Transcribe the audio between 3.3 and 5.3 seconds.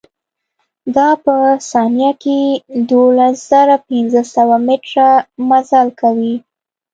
زره پنځه سوه مټره